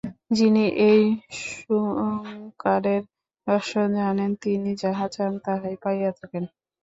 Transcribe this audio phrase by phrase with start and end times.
[0.31, 1.01] যিনি এই
[1.75, 3.03] ওঙ্কারের
[3.47, 6.43] রহস্য জানেন, তিনি যাহা চান, তাহাই পাইয়া থাকেন।